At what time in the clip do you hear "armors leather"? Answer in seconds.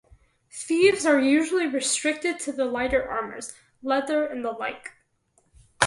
3.07-4.25